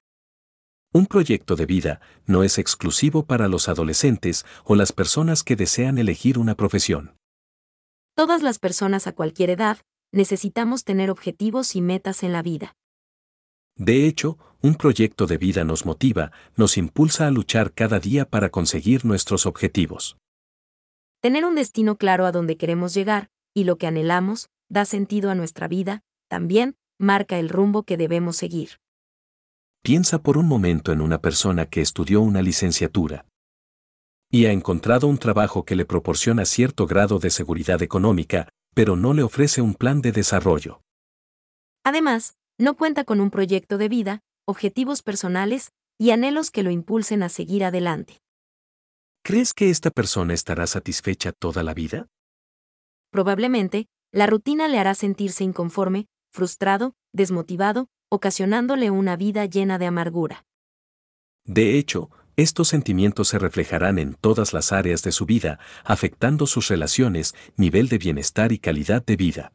Un 0.94 1.06
proyecto 1.06 1.56
de 1.56 1.66
vida 1.66 2.00
no 2.26 2.44
es 2.44 2.58
exclusivo 2.58 3.26
para 3.26 3.48
los 3.48 3.70
adolescentes 3.70 4.46
o 4.64 4.76
las 4.76 4.94
personas 4.94 5.44
que 5.44 5.56
desean 5.56 5.98
elegir 5.98 6.40
una 6.40 6.56
profesión. 6.56 7.18
Todas 8.16 8.42
las 8.42 8.58
personas 8.58 9.06
a 9.06 9.12
cualquier 9.12 9.52
edad 9.52 9.78
necesitamos 10.12 10.84
tener 10.84 11.12
objetivos 11.12 11.76
y 11.76 11.82
metas 11.82 12.24
en 12.24 12.32
la 12.32 12.42
vida. 12.42 12.76
De 13.78 14.06
hecho, 14.08 14.38
un 14.62 14.76
proyecto 14.76 15.28
de 15.28 15.38
vida 15.38 15.64
nos 15.64 15.86
motiva, 15.86 16.32
nos 16.56 16.78
impulsa 16.78 17.28
a 17.28 17.32
luchar 17.32 17.74
cada 17.74 18.00
día 18.00 18.26
para 18.26 18.50
conseguir 18.50 19.06
nuestros 19.06 19.46
objetivos. 19.46 20.18
Tener 21.22 21.46
un 21.46 21.56
destino 21.56 21.98
claro 21.98 22.26
a 22.26 22.32
donde 22.32 22.58
queremos 22.58 22.94
llegar, 22.94 23.30
y 23.54 23.64
lo 23.64 23.78
que 23.78 23.88
anhelamos, 23.88 24.50
da 24.70 24.86
sentido 24.86 25.30
a 25.30 25.36
nuestra 25.36 25.68
vida, 25.68 26.02
también, 26.28 26.76
marca 27.00 27.40
el 27.40 27.50
rumbo 27.50 27.84
que 27.84 27.98
debemos 27.98 28.38
seguir. 28.38 28.80
Piensa 29.84 30.22
por 30.22 30.38
un 30.38 30.48
momento 30.48 30.92
en 30.92 31.02
una 31.02 31.22
persona 31.22 31.66
que 31.66 31.82
estudió 31.82 32.22
una 32.22 32.42
licenciatura 32.42 33.26
y 34.30 34.46
ha 34.46 34.52
encontrado 34.52 35.08
un 35.08 35.18
trabajo 35.18 35.64
que 35.64 35.76
le 35.76 35.86
proporciona 35.86 36.46
cierto 36.46 36.86
grado 36.86 37.20
de 37.20 37.30
seguridad 37.30 37.82
económica, 37.82 38.50
pero 38.74 38.96
no 38.96 39.14
le 39.14 39.24
ofrece 39.24 39.62
un 39.62 39.74
plan 39.74 40.02
de 40.02 40.12
desarrollo. 40.12 40.82
Además, 41.84 42.36
no 42.58 42.76
cuenta 42.76 43.04
con 43.04 43.22
un 43.22 43.30
proyecto 43.30 43.78
de 43.78 43.90
vida, 43.90 44.22
objetivos 44.46 45.02
personales 45.02 45.72
y 45.98 46.12
anhelos 46.12 46.52
que 46.52 46.64
lo 46.64 46.72
impulsen 46.72 47.24
a 47.24 47.30
seguir 47.30 47.64
adelante. 47.64 48.22
¿Crees 49.24 49.54
que 49.54 49.70
esta 49.70 49.92
persona 49.92 50.34
estará 50.34 50.68
satisfecha 50.68 51.32
toda 51.32 51.64
la 51.64 51.74
vida? 51.74 52.08
Probablemente, 53.12 53.88
la 54.12 54.26
rutina 54.26 54.68
le 54.68 54.80
hará 54.80 54.96
sentirse 54.96 55.44
inconforme, 55.44 56.08
frustrado, 56.32 56.94
desmotivado, 57.14 57.90
ocasionándole 58.10 58.90
una 58.90 59.18
vida 59.18 59.46
llena 59.46 59.78
de 59.78 59.86
amargura. 59.86 60.46
De 61.44 61.78
hecho, 61.78 62.10
estos 62.38 62.68
sentimientos 62.68 63.30
se 63.30 63.40
reflejarán 63.40 64.00
en 64.00 64.14
todas 64.14 64.54
las 64.54 64.72
áreas 64.72 65.02
de 65.04 65.12
su 65.12 65.26
vida, 65.26 65.60
afectando 65.84 66.46
sus 66.46 66.68
relaciones, 66.68 67.36
nivel 67.58 67.90
de 67.90 67.98
bienestar 67.98 68.52
y 68.52 68.60
calidad 68.60 69.04
de 69.04 69.16
vida. 69.16 69.54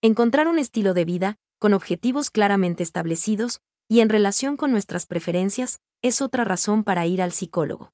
Encontrar 0.00 0.48
un 0.48 0.58
estilo 0.58 0.94
de 0.94 1.04
vida, 1.04 1.36
con 1.62 1.74
objetivos 1.74 2.30
claramente 2.30 2.82
establecidos, 2.82 3.60
y 3.88 4.00
en 4.00 4.08
relación 4.08 4.56
con 4.56 4.72
nuestras 4.72 5.06
preferencias, 5.06 5.78
es 6.02 6.20
otra 6.20 6.42
razón 6.42 6.82
para 6.82 7.06
ir 7.06 7.22
al 7.22 7.30
psicólogo. 7.30 7.92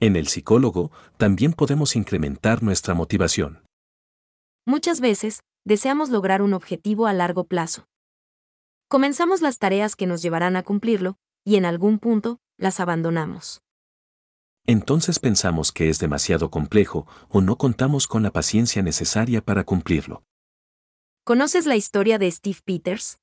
En 0.00 0.16
el 0.16 0.26
psicólogo, 0.26 0.90
también 1.16 1.52
podemos 1.52 1.94
incrementar 1.94 2.64
nuestra 2.64 2.92
motivación. 2.94 3.62
Muchas 4.66 5.00
veces, 5.00 5.44
deseamos 5.64 6.10
lograr 6.10 6.42
un 6.42 6.54
objetivo 6.54 7.06
a 7.06 7.12
largo 7.12 7.44
plazo. 7.44 7.86
Comenzamos 8.88 9.42
las 9.42 9.58
tareas 9.58 9.94
que 9.94 10.08
nos 10.08 10.20
llevarán 10.20 10.56
a 10.56 10.64
cumplirlo, 10.64 11.18
y 11.44 11.54
en 11.54 11.66
algún 11.66 12.00
punto, 12.00 12.40
las 12.58 12.80
abandonamos. 12.80 13.60
Entonces 14.66 15.20
pensamos 15.20 15.70
que 15.70 15.88
es 15.88 16.00
demasiado 16.00 16.50
complejo 16.50 17.06
o 17.28 17.40
no 17.40 17.58
contamos 17.58 18.08
con 18.08 18.24
la 18.24 18.32
paciencia 18.32 18.82
necesaria 18.82 19.40
para 19.40 19.62
cumplirlo. 19.62 20.24
¿Conoces 21.26 21.66
la 21.66 21.74
historia 21.74 22.20
de 22.20 22.30
Steve 22.30 22.58
Peters? 22.64 23.18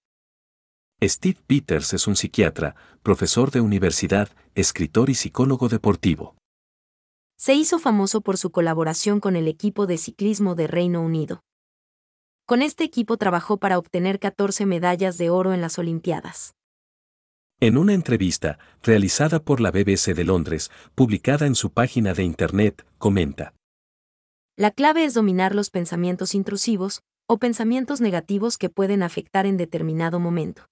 Steve 1.02 1.40
Peters 1.48 1.94
es 1.94 2.06
un 2.06 2.18
psiquiatra, 2.18 2.76
profesor 3.02 3.50
de 3.50 3.62
universidad, 3.62 4.28
escritor 4.56 5.10
y 5.10 5.16
psicólogo 5.16 5.70
deportivo. 5.70 6.36
Se 7.38 7.54
hizo 7.54 7.80
famoso 7.80 8.20
por 8.20 8.36
su 8.38 8.52
colaboración 8.52 9.22
con 9.22 9.38
el 9.38 9.48
equipo 9.48 9.88
de 9.88 9.98
ciclismo 9.98 10.54
de 10.56 10.68
Reino 10.68 11.02
Unido. 11.02 11.46
Con 12.46 12.62
este 12.62 12.84
equipo 12.84 13.16
trabajó 13.16 13.56
para 13.56 13.78
obtener 13.78 14.20
14 14.20 14.66
medallas 14.66 15.18
de 15.18 15.30
oro 15.30 15.54
en 15.54 15.62
las 15.62 15.80
Olimpiadas. 15.80 16.56
En 17.62 17.78
una 17.78 17.94
entrevista, 17.94 18.60
realizada 18.82 19.42
por 19.42 19.62
la 19.62 19.72
BBC 19.72 20.14
de 20.14 20.26
Londres, 20.26 20.72
publicada 20.94 21.46
en 21.46 21.56
su 21.56 21.72
página 21.72 22.14
de 22.14 22.24
Internet, 22.24 22.86
comenta. 22.98 23.54
La 24.58 24.72
clave 24.72 25.06
es 25.06 25.14
dominar 25.14 25.56
los 25.56 25.70
pensamientos 25.70 26.36
intrusivos, 26.36 27.02
o 27.28 27.38
pensamientos 27.38 28.02
negativos 28.02 28.58
que 28.58 28.70
pueden 28.70 29.04
afectar 29.04 29.46
en 29.46 29.58
determinado 29.58 30.20
momento. 30.20 30.66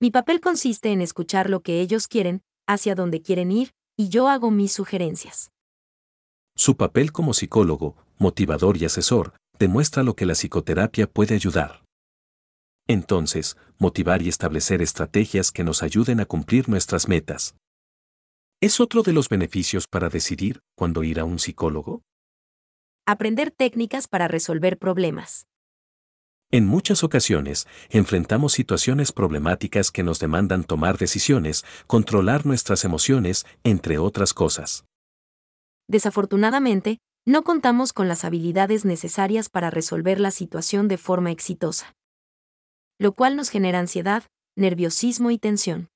Mi 0.00 0.10
papel 0.10 0.40
consiste 0.40 0.92
en 0.92 1.00
escuchar 1.00 1.48
lo 1.48 1.60
que 1.60 1.80
ellos 1.80 2.08
quieren, 2.08 2.42
hacia 2.66 2.94
dónde 2.94 3.22
quieren 3.22 3.52
ir, 3.52 3.72
y 3.96 4.08
yo 4.08 4.28
hago 4.28 4.50
mis 4.50 4.72
sugerencias. 4.72 5.50
Su 6.56 6.76
papel 6.76 7.12
como 7.12 7.34
psicólogo, 7.34 7.96
motivador 8.18 8.76
y 8.76 8.84
asesor, 8.84 9.34
demuestra 9.58 10.02
lo 10.02 10.14
que 10.14 10.26
la 10.26 10.34
psicoterapia 10.34 11.06
puede 11.06 11.34
ayudar. 11.34 11.84
Entonces, 12.86 13.56
motivar 13.78 14.22
y 14.22 14.28
establecer 14.28 14.82
estrategias 14.82 15.50
que 15.50 15.64
nos 15.64 15.82
ayuden 15.82 16.20
a 16.20 16.26
cumplir 16.26 16.68
nuestras 16.68 17.08
metas. 17.08 17.56
¿Es 18.60 18.80
otro 18.80 19.02
de 19.02 19.12
los 19.12 19.28
beneficios 19.28 19.86
para 19.86 20.08
decidir 20.08 20.60
cuándo 20.76 21.02
ir 21.02 21.18
a 21.18 21.24
un 21.24 21.38
psicólogo? 21.38 22.02
Aprender 23.06 23.50
técnicas 23.50 24.08
para 24.08 24.28
resolver 24.28 24.78
problemas. 24.78 25.46
En 26.50 26.66
muchas 26.66 27.02
ocasiones, 27.04 27.66
enfrentamos 27.90 28.52
situaciones 28.52 29.12
problemáticas 29.12 29.90
que 29.90 30.02
nos 30.02 30.20
demandan 30.20 30.64
tomar 30.64 30.98
decisiones, 30.98 31.64
controlar 31.86 32.46
nuestras 32.46 32.84
emociones, 32.84 33.44
entre 33.64 33.98
otras 33.98 34.34
cosas. 34.34 34.84
Desafortunadamente, 35.88 36.98
no 37.26 37.42
contamos 37.42 37.92
con 37.92 38.08
las 38.08 38.24
habilidades 38.24 38.84
necesarias 38.84 39.48
para 39.48 39.70
resolver 39.70 40.20
la 40.20 40.30
situación 40.30 40.88
de 40.88 40.98
forma 40.98 41.30
exitosa 41.30 41.94
lo 42.98 43.12
cual 43.12 43.36
nos 43.36 43.50
genera 43.50 43.80
ansiedad, 43.80 44.24
nerviosismo 44.56 45.30
y 45.30 45.38
tensión. 45.38 45.88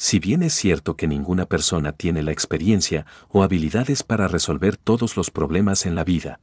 Si 0.00 0.20
bien 0.20 0.44
es 0.44 0.54
cierto 0.54 0.96
que 0.96 1.08
ninguna 1.08 1.46
persona 1.46 1.92
tiene 1.92 2.22
la 2.22 2.30
experiencia 2.30 3.04
o 3.28 3.42
habilidades 3.42 4.04
para 4.04 4.28
resolver 4.28 4.76
todos 4.76 5.16
los 5.16 5.32
problemas 5.32 5.86
en 5.86 5.96
la 5.96 6.04
vida, 6.04 6.40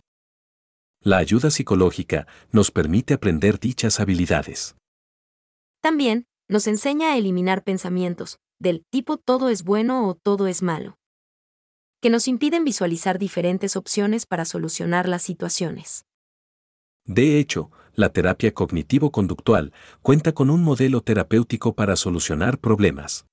la 1.01 1.17
ayuda 1.17 1.49
psicológica 1.49 2.27
nos 2.51 2.69
permite 2.71 3.13
aprender 3.13 3.59
dichas 3.59 3.99
habilidades. 4.01 4.75
También, 5.81 6.25
nos 6.49 6.67
enseña 6.67 7.13
a 7.13 7.17
eliminar 7.17 7.63
pensamientos, 7.63 8.39
del 8.59 8.83
tipo 8.89 9.17
todo 9.17 9.49
es 9.49 9.63
bueno 9.63 10.07
o 10.09 10.15
todo 10.15 10.47
es 10.47 10.61
malo, 10.61 10.97
que 12.01 12.09
nos 12.09 12.27
impiden 12.27 12.65
visualizar 12.65 13.19
diferentes 13.19 13.77
opciones 13.77 14.25
para 14.25 14.43
solucionar 14.43 15.07
las 15.07 15.21
situaciones. 15.21 16.05
De 17.05 17.39
hecho, 17.39 17.71
la 17.93 18.09
terapia 18.09 18.53
cognitivo-conductual 18.53 19.71
cuenta 20.01 20.33
con 20.33 20.49
un 20.49 20.61
modelo 20.61 21.01
terapéutico 21.01 21.73
para 21.73 21.95
solucionar 21.95 22.57
problemas. 22.59 23.25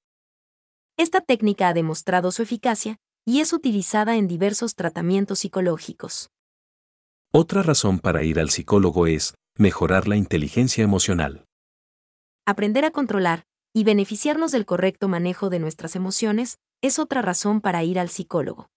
Esta 1.02 1.20
técnica 1.20 1.66
ha 1.66 1.74
demostrado 1.74 2.30
su 2.30 2.42
eficacia 2.42 3.00
y 3.26 3.40
es 3.40 3.52
utilizada 3.52 4.16
en 4.16 4.28
diversos 4.28 4.76
tratamientos 4.76 5.40
psicológicos. 5.40 6.30
Otra 7.32 7.64
razón 7.64 7.98
para 7.98 8.22
ir 8.22 8.38
al 8.38 8.50
psicólogo 8.50 9.08
es 9.08 9.34
mejorar 9.58 10.06
la 10.06 10.14
inteligencia 10.14 10.84
emocional. 10.84 11.44
Aprender 12.46 12.84
a 12.84 12.92
controlar 12.92 13.42
y 13.74 13.82
beneficiarnos 13.82 14.52
del 14.52 14.64
correcto 14.64 15.08
manejo 15.08 15.50
de 15.50 15.58
nuestras 15.58 15.96
emociones 15.96 16.58
es 16.82 17.00
otra 17.00 17.20
razón 17.20 17.60
para 17.60 17.82
ir 17.82 17.98
al 17.98 18.08
psicólogo. 18.08 18.68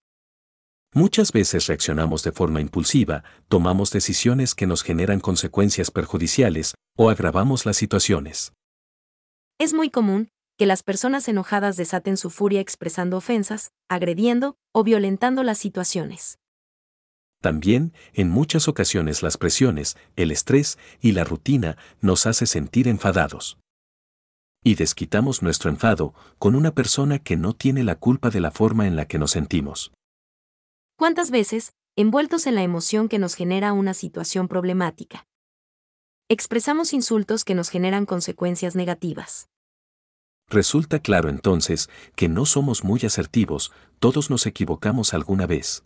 Muchas 0.96 1.32
veces 1.32 1.68
reaccionamos 1.68 2.24
de 2.24 2.32
forma 2.32 2.60
impulsiva, 2.60 3.24
tomamos 3.50 3.92
decisiones 3.92 4.56
que 4.56 4.66
nos 4.66 4.82
generan 4.82 5.20
consecuencias 5.20 5.92
perjudiciales 5.92 6.74
o 6.98 7.12
agravamos 7.12 7.68
las 7.68 7.78
situaciones. 7.78 8.52
Es 9.60 9.76
muy 9.76 9.92
común 9.92 10.30
que 10.58 10.66
las 10.66 10.84
personas 10.84 11.28
enojadas 11.28 11.76
desaten 11.76 12.18
su 12.18 12.30
furia 12.30 12.62
expresando 12.62 13.18
ofensas, 13.18 13.72
agrediendo 13.90 14.58
o 14.72 14.84
violentando 14.84 15.44
las 15.44 15.58
situaciones. 15.58 16.40
También, 17.42 17.94
en 18.14 18.30
muchas 18.30 18.68
ocasiones 18.68 19.22
las 19.22 19.38
presiones, 19.38 19.98
el 20.16 20.32
estrés 20.32 20.80
y 21.00 21.12
la 21.12 21.24
rutina 21.24 21.78
nos 22.02 22.26
hace 22.26 22.46
sentir 22.48 22.88
enfadados. 22.88 23.58
Y 24.64 24.76
desquitamos 24.76 25.44
nuestro 25.44 25.70
enfado 25.70 26.16
con 26.40 26.56
una 26.56 26.74
persona 26.74 27.20
que 27.20 27.38
no 27.38 27.54
tiene 27.54 27.84
la 27.84 27.98
culpa 27.98 28.32
de 28.32 28.40
la 28.40 28.50
forma 28.50 28.88
en 28.88 28.96
la 28.96 29.06
que 29.06 29.20
nos 29.20 29.32
sentimos. 29.32 29.92
¿Cuántas 30.98 31.30
veces, 31.30 31.74
envueltos 31.96 32.48
en 32.48 32.56
la 32.56 32.64
emoción 32.64 33.10
que 33.10 33.20
nos 33.20 33.36
genera 33.36 33.74
una 33.74 33.94
situación 33.94 34.48
problemática? 34.48 35.28
Expresamos 36.30 36.94
insultos 36.94 37.44
que 37.44 37.54
nos 37.54 37.70
generan 37.70 38.08
consecuencias 38.08 38.76
negativas. 38.76 39.50
Resulta 40.56 41.00
claro 41.00 41.28
entonces 41.28 41.90
que 42.16 42.30
no 42.30 42.46
somos 42.46 42.86
muy 42.86 43.02
asertivos, 43.02 43.74
todos 44.00 44.30
nos 44.30 44.46
equivocamos 44.46 45.14
alguna 45.14 45.46
vez. 45.46 45.84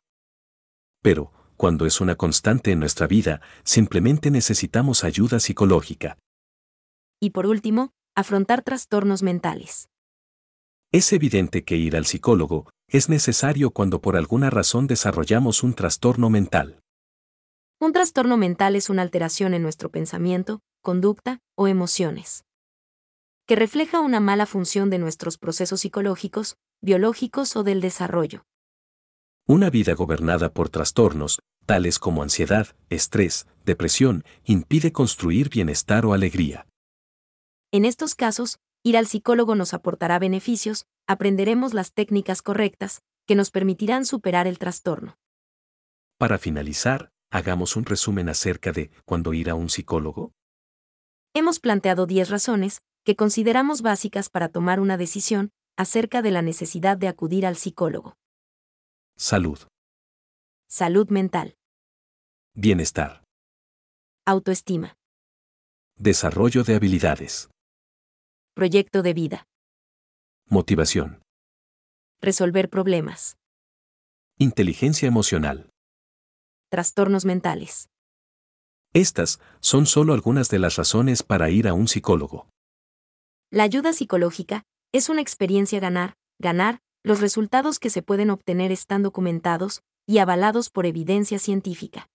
Pero, 1.02 1.32
cuando 1.58 1.88
es 1.88 2.00
una 2.02 2.14
constante 2.14 2.72
en 2.72 2.80
nuestra 2.80 3.08
vida, 3.08 3.42
simplemente 3.64 4.30
necesitamos 4.30 5.04
ayuda 5.04 5.40
psicológica. 5.40 6.20
Y 7.20 7.32
por 7.32 7.48
último, 7.48 7.94
afrontar 8.16 8.62
trastornos 8.62 9.24
mentales. 9.24 9.90
Es 10.92 11.14
evidente 11.14 11.64
que 11.64 11.76
ir 11.76 11.98
al 11.98 12.06
psicólogo 12.06 12.70
es 12.90 13.10
necesario 13.10 13.72
cuando 13.72 14.02
por 14.02 14.16
alguna 14.16 14.52
razón 14.52 14.86
desarrollamos 14.86 15.64
un 15.64 15.74
trastorno 15.74 16.30
mental. 16.30 16.80
Un 17.82 17.92
trastorno 17.92 18.38
mental 18.38 18.76
es 18.76 18.92
una 18.92 19.02
alteración 19.02 19.56
en 19.56 19.64
nuestro 19.64 19.90
pensamiento, 19.90 20.60
conducta 20.84 21.40
o 21.58 21.68
emociones 21.68 22.44
que 23.50 23.56
refleja 23.56 24.00
una 24.00 24.20
mala 24.20 24.46
función 24.46 24.92
de 24.92 25.00
nuestros 25.00 25.40
procesos 25.40 25.82
psicológicos, 25.82 26.60
biológicos 26.82 27.56
o 27.56 27.64
del 27.64 27.82
desarrollo. 27.82 28.46
Una 29.48 29.72
vida 29.72 29.96
gobernada 29.96 30.54
por 30.54 30.70
trastornos, 30.70 31.40
tales 31.66 31.98
como 31.98 32.22
ansiedad, 32.22 32.68
estrés, 32.92 33.48
depresión, 33.66 34.24
impide 34.46 34.92
construir 34.92 35.50
bienestar 35.50 36.06
o 36.06 36.14
alegría. 36.14 36.68
En 37.72 37.86
estos 37.86 38.14
casos, 38.14 38.60
ir 38.84 38.96
al 38.96 39.08
psicólogo 39.08 39.56
nos 39.56 39.74
aportará 39.74 40.20
beneficios, 40.20 40.86
aprenderemos 41.08 41.74
las 41.74 41.92
técnicas 41.92 42.44
correctas, 42.44 43.02
que 43.26 43.34
nos 43.34 43.50
permitirán 43.50 44.06
superar 44.06 44.46
el 44.46 44.60
trastorno. 44.60 45.18
Para 46.20 46.38
finalizar, 46.38 47.10
hagamos 47.32 47.76
un 47.76 47.86
resumen 47.86 48.30
acerca 48.30 48.72
de 48.72 48.92
cuándo 49.06 49.34
ir 49.34 49.50
a 49.50 49.56
un 49.56 49.70
psicólogo. 49.70 50.34
Hemos 51.34 51.60
planteado 51.60 52.06
10 52.06 52.30
razones, 52.30 52.82
que 53.10 53.16
consideramos 53.16 53.82
básicas 53.82 54.30
para 54.30 54.50
tomar 54.50 54.80
una 54.80 54.96
decisión 54.96 55.50
acerca 55.76 56.22
de 56.22 56.30
la 56.30 56.44
necesidad 56.44 56.96
de 56.96 57.08
acudir 57.08 57.44
al 57.48 57.56
psicólogo. 57.56 58.14
Salud. 59.18 59.58
Salud 60.68 61.10
mental. 61.10 61.56
Bienestar. 62.54 63.24
Autoestima. 64.28 64.96
Desarrollo 65.98 66.64
de 66.64 66.76
habilidades. 66.76 67.50
Proyecto 68.54 69.02
de 69.02 69.16
vida. 69.16 69.48
Motivación. 70.46 71.24
Resolver 72.22 72.70
problemas. 72.70 73.38
Inteligencia 74.38 75.08
emocional. 75.08 75.72
Trastornos 76.70 77.26
mentales. 77.26 77.90
Estas 78.94 79.40
son 79.62 79.88
solo 79.88 80.14
algunas 80.14 80.50
de 80.50 80.60
las 80.60 80.76
razones 80.76 81.24
para 81.24 81.50
ir 81.50 81.68
a 81.68 81.74
un 81.74 81.88
psicólogo. 81.88 82.48
La 83.52 83.64
ayuda 83.64 83.94
psicológica 83.94 84.64
es 84.92 85.10
una 85.10 85.22
experiencia 85.22 85.80
ganar, 85.80 86.18
ganar, 86.38 86.82
los 87.04 87.20
resultados 87.20 87.80
que 87.80 87.90
se 87.90 88.04
pueden 88.04 88.30
obtener 88.30 88.72
están 88.72 89.02
documentados 89.02 89.82
y 90.06 90.20
avalados 90.20 90.70
por 90.70 90.86
evidencia 90.86 91.40
científica. 91.40 92.08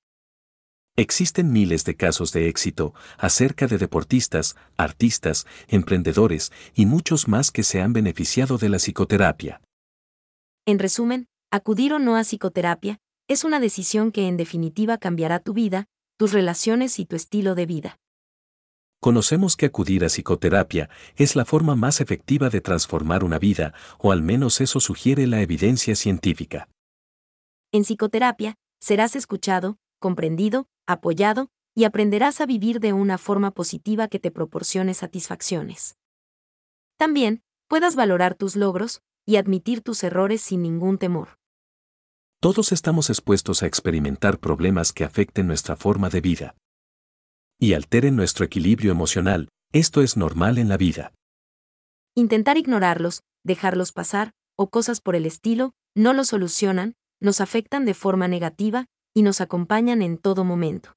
Existen 0.96 1.52
miles 1.52 1.84
de 1.84 1.96
casos 1.96 2.32
de 2.32 2.48
éxito 2.48 2.94
acerca 3.18 3.66
de 3.66 3.78
deportistas, 3.78 4.54
artistas, 4.76 5.44
emprendedores 5.66 6.52
y 6.72 6.86
muchos 6.86 7.26
más 7.26 7.50
que 7.50 7.64
se 7.64 7.80
han 7.82 7.92
beneficiado 7.92 8.56
de 8.56 8.68
la 8.68 8.78
psicoterapia. 8.78 9.60
En 10.66 10.78
resumen, 10.78 11.26
acudir 11.50 11.94
o 11.94 11.98
no 11.98 12.14
a 12.14 12.22
psicoterapia 12.22 13.00
es 13.26 13.42
una 13.42 13.58
decisión 13.58 14.12
que 14.12 14.28
en 14.28 14.36
definitiva 14.36 14.98
cambiará 14.98 15.40
tu 15.40 15.52
vida, 15.52 15.86
tus 16.16 16.32
relaciones 16.32 17.00
y 17.00 17.06
tu 17.06 17.16
estilo 17.16 17.56
de 17.56 17.66
vida. 17.66 17.98
Conocemos 19.04 19.54
que 19.54 19.66
acudir 19.66 20.02
a 20.02 20.08
psicoterapia 20.08 20.88
es 21.16 21.36
la 21.36 21.44
forma 21.44 21.76
más 21.76 22.00
efectiva 22.00 22.48
de 22.48 22.62
transformar 22.62 23.22
una 23.22 23.38
vida, 23.38 23.74
o 23.98 24.12
al 24.12 24.22
menos 24.22 24.62
eso 24.62 24.80
sugiere 24.80 25.26
la 25.26 25.42
evidencia 25.42 25.94
científica. 25.94 26.70
En 27.70 27.82
psicoterapia, 27.82 28.54
serás 28.80 29.14
escuchado, 29.14 29.76
comprendido, 29.98 30.68
apoyado, 30.86 31.50
y 31.74 31.84
aprenderás 31.84 32.40
a 32.40 32.46
vivir 32.46 32.80
de 32.80 32.94
una 32.94 33.18
forma 33.18 33.50
positiva 33.50 34.08
que 34.08 34.18
te 34.18 34.30
proporcione 34.30 34.94
satisfacciones. 34.94 35.96
También, 36.96 37.42
puedas 37.68 37.96
valorar 37.96 38.34
tus 38.34 38.56
logros 38.56 39.02
y 39.26 39.36
admitir 39.36 39.82
tus 39.82 40.02
errores 40.02 40.40
sin 40.40 40.62
ningún 40.62 40.96
temor. 40.96 41.36
Todos 42.40 42.72
estamos 42.72 43.10
expuestos 43.10 43.62
a 43.62 43.66
experimentar 43.66 44.38
problemas 44.38 44.94
que 44.94 45.04
afecten 45.04 45.46
nuestra 45.46 45.76
forma 45.76 46.08
de 46.08 46.22
vida 46.22 46.54
y 47.58 47.74
alteren 47.74 48.16
nuestro 48.16 48.44
equilibrio 48.44 48.90
emocional, 48.90 49.48
esto 49.72 50.02
es 50.02 50.16
normal 50.16 50.58
en 50.58 50.68
la 50.68 50.76
vida. 50.76 51.12
Intentar 52.14 52.56
ignorarlos, 52.56 53.22
dejarlos 53.44 53.92
pasar, 53.92 54.32
o 54.56 54.70
cosas 54.70 55.00
por 55.00 55.16
el 55.16 55.26
estilo, 55.26 55.72
no 55.96 56.12
lo 56.12 56.24
solucionan, 56.24 56.94
nos 57.20 57.40
afectan 57.40 57.84
de 57.84 57.94
forma 57.94 58.28
negativa, 58.28 58.86
y 59.14 59.22
nos 59.22 59.40
acompañan 59.40 60.02
en 60.02 60.18
todo 60.18 60.44
momento. 60.44 60.92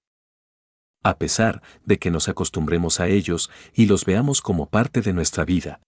A 1.04 1.18
pesar 1.18 1.62
de 1.86 2.00
que 2.00 2.12
nos 2.12 2.28
acostumbremos 2.28 3.00
a 3.00 3.08
ellos 3.08 3.50
y 3.74 3.86
los 3.86 4.06
veamos 4.06 4.42
como 4.42 4.70
parte 4.70 5.02
de 5.02 5.14
nuestra 5.14 5.46
vida. 5.46 5.82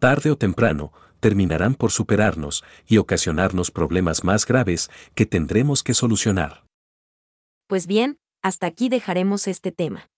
Tarde 0.00 0.30
o 0.30 0.36
temprano, 0.36 0.92
terminarán 1.20 1.74
por 1.74 1.92
superarnos 1.92 2.64
y 2.86 2.98
ocasionarnos 2.98 3.70
problemas 3.70 4.24
más 4.24 4.46
graves 4.46 4.90
que 5.14 5.26
tendremos 5.26 5.82
que 5.82 5.94
solucionar. 5.94 6.64
Pues 7.68 7.86
bien, 7.86 8.18
hasta 8.42 8.66
aquí 8.66 8.88
dejaremos 8.88 9.46
este 9.48 9.72
tema. 9.72 10.10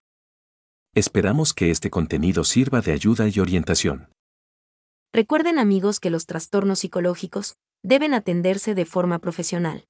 Esperamos 0.95 1.55
que 1.55 1.71
este 1.71 1.91
contenido 1.91 2.45
sirva 2.45 2.81
de 2.81 2.93
ayuda 2.93 3.29
y 3.29 3.41
orientación. 3.41 4.11
Recuerden 5.13 5.59
amigos 5.59 6.01
que 6.01 6.11
los 6.11 6.27
trastornos 6.27 6.81
psicológicos 6.81 7.57
deben 7.83 8.15
atenderse 8.15 8.75
de 8.75 8.85
forma 8.85 9.19
profesional. 9.19 9.87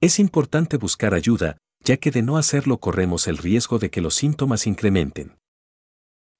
Es 0.00 0.18
importante 0.18 0.76
buscar 0.76 1.14
ayuda, 1.14 1.56
ya 1.84 1.96
que 1.96 2.10
de 2.10 2.22
no 2.22 2.36
hacerlo 2.36 2.78
corremos 2.78 3.26
el 3.28 3.38
riesgo 3.38 3.78
de 3.78 3.90
que 3.90 4.00
los 4.00 4.14
síntomas 4.14 4.66
incrementen. 4.66 5.38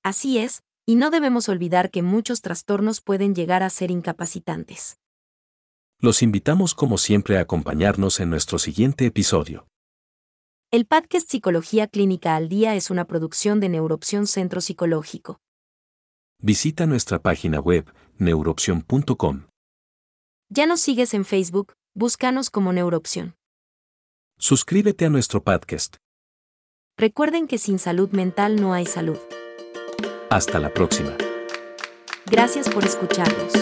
Así 0.02 0.38
es, 0.38 0.62
y 0.84 0.96
no 0.96 1.10
debemos 1.10 1.48
olvidar 1.48 1.90
que 1.90 2.02
muchos 2.02 2.42
trastornos 2.42 3.00
pueden 3.00 3.34
llegar 3.34 3.62
a 3.62 3.70
ser 3.70 3.90
incapacitantes. 3.90 4.98
Los 6.00 6.22
invitamos 6.22 6.74
como 6.74 6.98
siempre 6.98 7.38
a 7.38 7.42
acompañarnos 7.42 8.18
en 8.18 8.30
nuestro 8.30 8.58
siguiente 8.58 9.06
episodio. 9.06 9.68
El 10.72 10.86
podcast 10.86 11.30
Psicología 11.30 11.86
Clínica 11.86 12.34
al 12.34 12.48
Día 12.48 12.74
es 12.74 12.88
una 12.88 13.04
producción 13.04 13.60
de 13.60 13.68
Neuroopción 13.68 14.26
Centro 14.26 14.62
Psicológico. 14.62 15.38
Visita 16.38 16.86
nuestra 16.86 17.18
página 17.18 17.60
web, 17.60 17.92
neuroopción.com. 18.16 19.48
Ya 20.48 20.64
nos 20.64 20.80
sigues 20.80 21.12
en 21.12 21.26
Facebook, 21.26 21.74
búscanos 21.94 22.48
como 22.48 22.72
Neuroopción. 22.72 23.34
Suscríbete 24.38 25.04
a 25.04 25.10
nuestro 25.10 25.44
podcast. 25.44 25.96
Recuerden 26.96 27.48
que 27.48 27.58
sin 27.58 27.78
salud 27.78 28.10
mental 28.12 28.58
no 28.58 28.72
hay 28.72 28.86
salud. 28.86 29.18
Hasta 30.30 30.58
la 30.58 30.72
próxima. 30.72 31.14
Gracias 32.24 32.70
por 32.70 32.86
escucharnos. 32.86 33.52